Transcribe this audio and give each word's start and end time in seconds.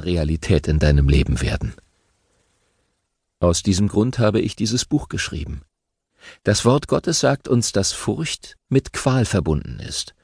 Realität 0.00 0.68
in 0.68 0.78
deinem 0.78 1.08
Leben 1.08 1.40
werden. 1.40 1.74
Aus 3.40 3.62
diesem 3.62 3.88
Grund 3.88 4.18
habe 4.18 4.40
ich 4.40 4.56
dieses 4.56 4.84
Buch 4.84 5.08
geschrieben. 5.08 5.62
Das 6.42 6.64
Wort 6.64 6.88
Gottes 6.88 7.20
sagt 7.20 7.48
uns, 7.48 7.72
dass 7.72 7.92
Furcht 7.92 8.56
mit 8.68 8.92
Qual 8.92 9.24
verbunden 9.24 9.78
ist. 9.80 10.14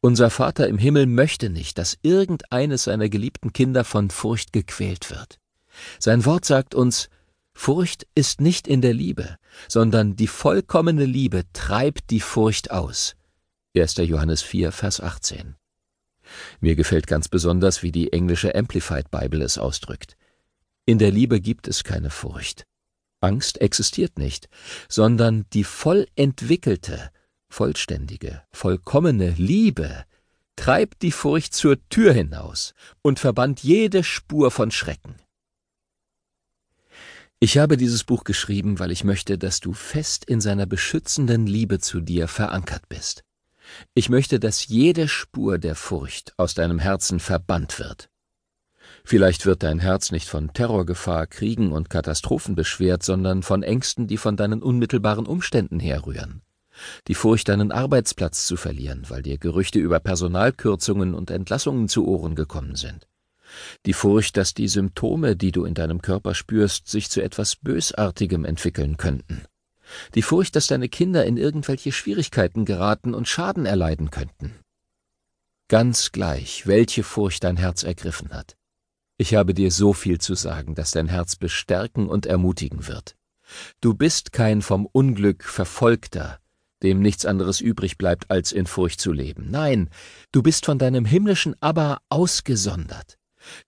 Unser 0.00 0.30
Vater 0.30 0.68
im 0.68 0.78
Himmel 0.78 1.06
möchte 1.06 1.50
nicht, 1.50 1.78
dass 1.78 1.98
irgendeines 2.02 2.84
seiner 2.84 3.08
geliebten 3.08 3.52
Kinder 3.52 3.84
von 3.84 4.10
Furcht 4.10 4.52
gequält 4.52 5.10
wird. 5.10 5.38
Sein 5.98 6.24
Wort 6.24 6.44
sagt 6.44 6.74
uns, 6.74 7.08
Furcht 7.54 8.06
ist 8.14 8.40
nicht 8.40 8.66
in 8.66 8.80
der 8.80 8.94
Liebe, 8.94 9.36
sondern 9.68 10.16
die 10.16 10.26
vollkommene 10.26 11.04
Liebe 11.04 11.44
treibt 11.52 12.10
die 12.10 12.20
Furcht 12.20 12.70
aus. 12.70 13.14
1. 13.76 13.96
Johannes 13.98 14.42
4, 14.42 14.72
Vers 14.72 15.00
18. 15.00 15.56
Mir 16.60 16.76
gefällt 16.76 17.06
ganz 17.06 17.28
besonders, 17.28 17.82
wie 17.82 17.92
die 17.92 18.12
englische 18.12 18.54
Amplified 18.54 19.10
Bible 19.10 19.42
es 19.42 19.58
ausdrückt. 19.58 20.16
In 20.84 20.98
der 20.98 21.10
Liebe 21.10 21.40
gibt 21.40 21.68
es 21.68 21.84
keine 21.84 22.10
Furcht. 22.10 22.66
Angst 23.20 23.60
existiert 23.60 24.18
nicht, 24.18 24.48
sondern 24.88 25.46
die 25.52 25.64
voll 25.64 26.06
entwickelte, 26.16 27.10
vollständige, 27.48 28.42
vollkommene 28.50 29.30
Liebe 29.30 30.04
treibt 30.56 31.02
die 31.02 31.12
Furcht 31.12 31.54
zur 31.54 31.76
Tür 31.88 32.12
hinaus 32.12 32.74
und 33.00 33.18
verbannt 33.18 33.62
jede 33.62 34.04
Spur 34.04 34.50
von 34.50 34.70
Schrecken. 34.70 35.16
Ich 37.40 37.58
habe 37.58 37.76
dieses 37.76 38.04
Buch 38.04 38.22
geschrieben, 38.22 38.78
weil 38.78 38.92
ich 38.92 39.02
möchte, 39.02 39.38
dass 39.38 39.60
du 39.60 39.72
fest 39.72 40.24
in 40.24 40.40
seiner 40.40 40.66
beschützenden 40.66 41.46
Liebe 41.46 41.80
zu 41.80 42.00
dir 42.00 42.28
verankert 42.28 42.88
bist. 42.88 43.24
Ich 43.94 44.08
möchte, 44.08 44.40
dass 44.40 44.66
jede 44.66 45.08
Spur 45.08 45.58
der 45.58 45.74
Furcht 45.74 46.32
aus 46.36 46.54
deinem 46.54 46.78
Herzen 46.78 47.20
verbannt 47.20 47.78
wird. 47.78 48.08
Vielleicht 49.04 49.46
wird 49.46 49.62
dein 49.62 49.78
Herz 49.78 50.12
nicht 50.12 50.28
von 50.28 50.52
Terrorgefahr, 50.52 51.26
Kriegen 51.26 51.72
und 51.72 51.90
Katastrophen 51.90 52.54
beschwert, 52.54 53.02
sondern 53.02 53.42
von 53.42 53.62
Ängsten, 53.62 54.06
die 54.06 54.16
von 54.16 54.36
deinen 54.36 54.62
unmittelbaren 54.62 55.26
Umständen 55.26 55.80
herrühren. 55.80 56.42
Die 57.08 57.14
Furcht, 57.14 57.48
deinen 57.48 57.72
Arbeitsplatz 57.72 58.46
zu 58.46 58.56
verlieren, 58.56 59.04
weil 59.08 59.22
dir 59.22 59.38
Gerüchte 59.38 59.78
über 59.78 60.00
Personalkürzungen 60.00 61.14
und 61.14 61.30
Entlassungen 61.30 61.88
zu 61.88 62.06
Ohren 62.06 62.34
gekommen 62.34 62.76
sind. 62.76 63.08
Die 63.84 63.92
Furcht, 63.92 64.36
dass 64.36 64.54
die 64.54 64.68
Symptome, 64.68 65.36
die 65.36 65.52
du 65.52 65.64
in 65.64 65.74
deinem 65.74 66.00
Körper 66.00 66.34
spürst, 66.34 66.88
sich 66.88 67.10
zu 67.10 67.22
etwas 67.22 67.56
Bösartigem 67.56 68.44
entwickeln 68.44 68.96
könnten. 68.96 69.42
Die 70.14 70.22
Furcht, 70.22 70.56
dass 70.56 70.66
deine 70.66 70.88
Kinder 70.88 71.24
in 71.24 71.36
irgendwelche 71.36 71.92
Schwierigkeiten 71.92 72.64
geraten 72.64 73.14
und 73.14 73.28
Schaden 73.28 73.66
erleiden 73.66 74.10
könnten. 74.10 74.54
Ganz 75.68 76.12
gleich, 76.12 76.66
welche 76.66 77.02
Furcht 77.02 77.44
dein 77.44 77.56
Herz 77.56 77.82
ergriffen 77.82 78.30
hat. 78.30 78.56
Ich 79.16 79.34
habe 79.34 79.54
dir 79.54 79.70
so 79.70 79.92
viel 79.92 80.18
zu 80.18 80.34
sagen, 80.34 80.74
dass 80.74 80.90
dein 80.90 81.08
Herz 81.08 81.36
bestärken 81.36 82.08
und 82.08 82.26
ermutigen 82.26 82.88
wird. 82.88 83.16
Du 83.80 83.94
bist 83.94 84.32
kein 84.32 84.62
vom 84.62 84.86
Unglück 84.86 85.44
verfolgter, 85.44 86.38
dem 86.82 87.00
nichts 87.00 87.24
anderes 87.24 87.60
übrig 87.60 87.98
bleibt, 87.98 88.30
als 88.30 88.52
in 88.52 88.66
Furcht 88.66 89.00
zu 89.00 89.12
leben. 89.12 89.50
Nein, 89.50 89.90
du 90.32 90.42
bist 90.42 90.66
von 90.66 90.78
deinem 90.78 91.04
himmlischen 91.04 91.54
Abba 91.60 92.00
ausgesondert. 92.08 93.18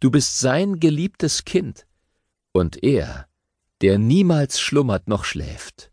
Du 0.00 0.10
bist 0.10 0.40
sein 0.40 0.80
geliebtes 0.80 1.44
Kind. 1.44 1.86
Und 2.52 2.82
er, 2.82 3.26
der 3.80 3.98
niemals 3.98 4.60
schlummert 4.60 5.08
noch 5.08 5.24
schläft, 5.24 5.90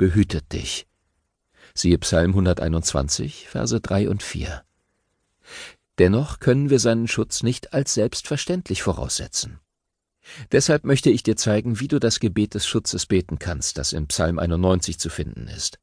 behütet 0.00 0.54
dich. 0.54 0.86
Siehe 1.74 1.98
Psalm 1.98 2.30
121, 2.30 3.48
Verse 3.50 3.78
3 3.78 4.08
und 4.08 4.22
4. 4.22 4.62
Dennoch 5.98 6.40
können 6.40 6.70
wir 6.70 6.78
seinen 6.78 7.06
Schutz 7.06 7.42
nicht 7.42 7.74
als 7.74 7.92
selbstverständlich 7.92 8.82
voraussetzen. 8.82 9.60
Deshalb 10.52 10.84
möchte 10.84 11.10
ich 11.10 11.22
dir 11.22 11.36
zeigen, 11.36 11.80
wie 11.80 11.88
du 11.88 11.98
das 11.98 12.18
Gebet 12.18 12.54
des 12.54 12.66
Schutzes 12.66 13.04
beten 13.04 13.38
kannst, 13.38 13.76
das 13.76 13.92
in 13.92 14.06
Psalm 14.06 14.38
91 14.38 14.98
zu 14.98 15.10
finden 15.10 15.48
ist. 15.48 15.78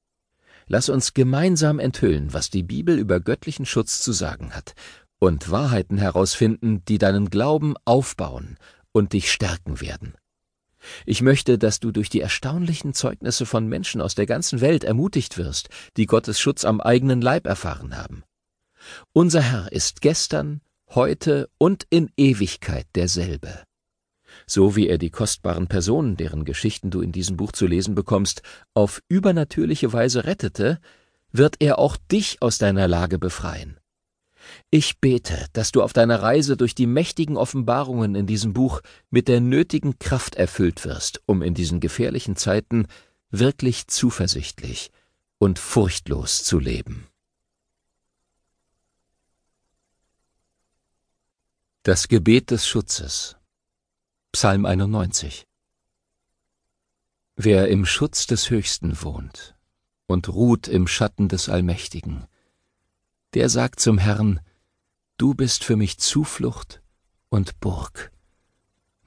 Lass 0.66 0.90
uns 0.90 1.14
gemeinsam 1.14 1.78
enthüllen, 1.78 2.34
was 2.34 2.50
die 2.50 2.64
Bibel 2.64 2.97
über 2.97 3.20
göttlichen 3.20 3.68
Schutz 3.68 4.02
zu 4.02 4.14
sagen 4.14 4.56
hat 4.56 4.74
und 5.20 5.52
Wahrheiten 5.52 6.00
herausfinden, 6.00 6.84
die 6.88 6.97
deinen 6.97 7.30
Glauben 7.30 7.75
aufbauen 7.86 8.58
und 8.91 9.14
dich 9.14 9.31
stärken 9.31 9.80
werden. 9.80 10.16
Ich 11.06 11.22
möchte, 11.22 11.58
dass 11.58 11.80
du 11.80 11.92
durch 11.92 12.09
die 12.09 12.22
erstaunlichen 12.22 12.94
Zeugnisse 12.94 13.46
von 13.46 13.68
Menschen 13.68 14.02
aus 14.02 14.16
der 14.16 14.25
ganzen 14.25 14.62
Welt 14.62 14.84
ermutigt 14.84 15.38
wirst, 15.38 15.70
die 15.98 16.06
Gottes 16.06 16.40
Schutz 16.40 16.66
am 16.66 16.81
eigenen 16.81 17.22
Leib 17.22 17.48
erfahren 17.48 17.98
haben. 17.98 18.24
Unser 19.14 19.42
Herr 19.42 19.72
ist 19.72 20.02
gestern, 20.02 20.62
heute 20.90 21.50
und 21.58 21.86
in 21.90 22.09
Ewigkeit 22.18 22.88
derselbe. 22.96 23.64
So 24.46 24.76
wie 24.76 24.88
er 24.88 24.97
die 24.97 25.09
kostbaren 25.09 25.68
Personen, 25.68 26.16
deren 26.16 26.46
Geschichten 26.46 26.90
du 26.90 27.02
in 27.02 27.12
diesem 27.12 27.38
Buch 27.38 27.52
zu 27.52 27.66
lesen 27.66 27.96
bekommst, 27.96 28.42
auf 28.74 29.02
übernatürliche 29.09 29.92
Weise 29.92 30.26
rettete, 30.26 30.80
wird 31.31 31.58
er 31.59 31.80
auch 31.80 31.97
dich 31.97 32.42
aus 32.42 32.58
deiner 32.58 32.88
Lage 32.88 33.20
befreien. 33.20 33.80
Ich 34.69 35.00
bete, 35.00 35.47
dass 35.53 35.72
du 35.72 35.81
auf 35.81 35.94
deiner 35.94 36.22
Reise 36.22 36.57
durch 36.57 36.75
die 36.75 36.88
mächtigen 36.88 37.38
Offenbarungen 37.38 38.16
in 38.16 38.28
diesem 38.28 38.51
Buch 38.51 38.81
mit 39.09 39.29
der 39.29 39.39
nötigen 39.39 39.97
Kraft 39.97 40.35
erfüllt 40.35 40.83
wirst, 40.83 41.22
um 41.25 41.41
in 41.41 41.53
diesen 41.53 41.79
gefährlichen 41.79 42.35
Zeiten 42.35 42.88
wirklich 43.29 43.88
zuversichtlich 43.88 44.91
und 45.38 45.57
furchtlos 45.57 46.44
zu 46.44 46.59
leben. 46.59 47.07
Das 51.84 52.09
Gebet 52.09 52.51
des 52.51 52.67
Schutzes 52.67 53.38
Psalm 54.34 54.66
91 54.66 55.47
Wer 57.38 57.69
im 57.69 57.85
Schutz 57.85 58.28
des 58.28 58.49
Höchsten 58.49 59.01
wohnt 59.01 59.55
und 60.07 60.28
ruht 60.28 60.67
im 60.67 60.88
Schatten 60.88 61.29
des 61.29 61.47
Allmächtigen, 61.47 62.25
der 63.34 63.47
sagt 63.47 63.79
zum 63.79 63.97
Herrn, 63.97 64.41
Du 65.17 65.33
bist 65.33 65.63
für 65.63 65.75
mich 65.75 65.97
Zuflucht 65.97 66.83
und 67.29 67.59
Burg, 67.59 68.11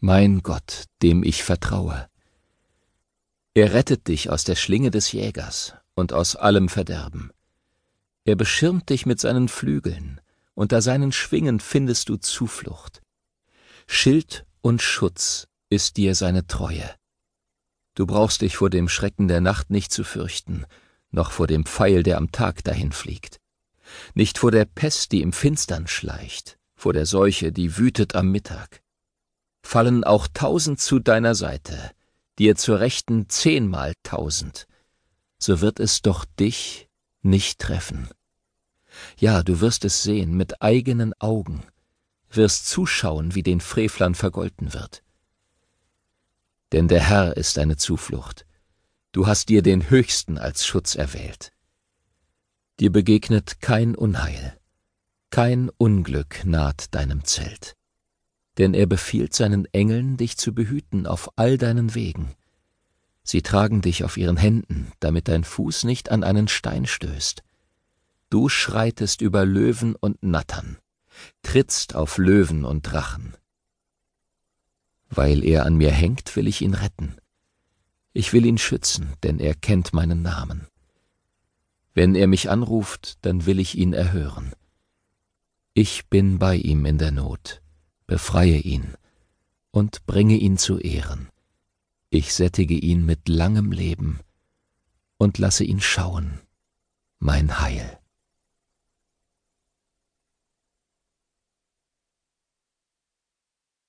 mein 0.00 0.42
Gott, 0.42 0.86
dem 1.02 1.22
ich 1.22 1.44
vertraue. 1.44 2.08
Er 3.54 3.74
rettet 3.74 4.08
dich 4.08 4.28
aus 4.28 4.42
der 4.42 4.56
Schlinge 4.56 4.90
des 4.90 5.12
Jägers 5.12 5.74
und 5.94 6.12
aus 6.12 6.34
allem 6.34 6.68
Verderben. 6.68 7.30
Er 8.24 8.34
beschirmt 8.34 8.90
dich 8.90 9.06
mit 9.06 9.20
seinen 9.20 9.46
Flügeln, 9.46 10.20
unter 10.54 10.82
seinen 10.82 11.12
Schwingen 11.12 11.60
findest 11.60 12.08
du 12.08 12.16
Zuflucht. 12.16 13.02
Schild 13.86 14.44
und 14.62 14.82
Schutz 14.82 15.46
ist 15.68 15.96
dir 15.96 16.16
seine 16.16 16.44
Treue. 16.48 16.90
Du 17.94 18.04
brauchst 18.04 18.40
dich 18.40 18.56
vor 18.56 18.68
dem 18.68 18.88
Schrecken 18.88 19.28
der 19.28 19.40
Nacht 19.40 19.70
nicht 19.70 19.92
zu 19.92 20.02
fürchten, 20.02 20.64
noch 21.12 21.30
vor 21.30 21.46
dem 21.46 21.66
Pfeil, 21.66 22.02
der 22.02 22.16
am 22.16 22.32
Tag 22.32 22.64
dahinfliegt, 22.64 23.38
nicht 24.14 24.38
vor 24.38 24.50
der 24.50 24.64
Pest, 24.64 25.12
die 25.12 25.22
im 25.22 25.32
Finstern 25.32 25.86
schleicht, 25.86 26.58
vor 26.74 26.92
der 26.92 27.06
Seuche, 27.06 27.52
die 27.52 27.76
wütet 27.76 28.14
am 28.14 28.30
Mittag. 28.30 28.82
Fallen 29.62 30.04
auch 30.04 30.28
tausend 30.32 30.80
zu 30.80 30.98
deiner 30.98 31.34
Seite, 31.34 31.90
dir 32.38 32.56
zur 32.56 32.80
Rechten 32.80 33.28
zehnmal 33.28 33.94
tausend, 34.02 34.66
so 35.38 35.60
wird 35.60 35.80
es 35.80 36.02
doch 36.02 36.24
dich 36.38 36.88
nicht 37.22 37.58
treffen. 37.58 38.08
Ja, 39.18 39.42
du 39.42 39.60
wirst 39.60 39.84
es 39.84 40.02
sehen 40.02 40.36
mit 40.36 40.62
eigenen 40.62 41.12
Augen, 41.20 41.62
wirst 42.30 42.68
zuschauen, 42.68 43.34
wie 43.34 43.42
den 43.42 43.60
Frevlern 43.60 44.14
vergolten 44.14 44.72
wird. 44.72 45.02
Denn 46.72 46.88
der 46.88 47.00
Herr 47.00 47.36
ist 47.36 47.56
deine 47.56 47.76
Zuflucht, 47.76 48.46
du 49.12 49.26
hast 49.26 49.48
dir 49.48 49.62
den 49.62 49.90
Höchsten 49.90 50.38
als 50.38 50.64
Schutz 50.64 50.94
erwählt. 50.94 51.52
Dir 52.80 52.90
begegnet 52.90 53.60
kein 53.60 53.94
Unheil, 53.94 54.58
kein 55.28 55.68
Unglück 55.76 56.46
naht 56.46 56.94
deinem 56.94 57.24
Zelt, 57.24 57.76
denn 58.56 58.72
er 58.72 58.86
befiehlt 58.86 59.34
seinen 59.34 59.66
Engeln, 59.66 60.16
dich 60.16 60.38
zu 60.38 60.54
behüten 60.54 61.06
auf 61.06 61.30
all 61.36 61.58
deinen 61.58 61.94
Wegen. 61.94 62.34
Sie 63.22 63.42
tragen 63.42 63.82
dich 63.82 64.02
auf 64.02 64.16
ihren 64.16 64.38
Händen, 64.38 64.92
damit 64.98 65.28
dein 65.28 65.44
Fuß 65.44 65.84
nicht 65.84 66.10
an 66.10 66.24
einen 66.24 66.48
Stein 66.48 66.86
stößt. 66.86 67.42
Du 68.30 68.48
schreitest 68.48 69.20
über 69.20 69.44
Löwen 69.44 69.94
und 69.94 70.22
Nattern, 70.22 70.78
trittst 71.42 71.94
auf 71.94 72.16
Löwen 72.16 72.64
und 72.64 72.82
Drachen. 72.82 73.34
Weil 75.10 75.44
er 75.44 75.66
an 75.66 75.76
mir 75.76 75.90
hängt, 75.90 76.34
will 76.34 76.48
ich 76.48 76.62
ihn 76.62 76.72
retten. 76.72 77.16
Ich 78.14 78.32
will 78.32 78.46
ihn 78.46 78.58
schützen, 78.58 79.12
denn 79.22 79.38
er 79.38 79.54
kennt 79.54 79.92
meinen 79.92 80.22
Namen. 80.22 80.66
Wenn 82.00 82.14
er 82.14 82.28
mich 82.28 82.48
anruft, 82.48 83.18
dann 83.26 83.44
will 83.44 83.60
ich 83.60 83.76
ihn 83.76 83.92
erhören. 83.92 84.54
Ich 85.74 86.06
bin 86.06 86.38
bei 86.38 86.56
ihm 86.56 86.86
in 86.86 86.96
der 86.96 87.10
Not, 87.10 87.60
befreie 88.06 88.56
ihn 88.56 88.94
und 89.70 90.06
bringe 90.06 90.36
ihn 90.36 90.56
zu 90.56 90.78
Ehren. 90.78 91.28
Ich 92.08 92.32
sättige 92.32 92.72
ihn 92.72 93.04
mit 93.04 93.28
langem 93.28 93.70
Leben 93.70 94.20
und 95.18 95.36
lasse 95.36 95.62
ihn 95.62 95.82
schauen, 95.82 96.40
mein 97.18 97.60
Heil. 97.60 97.99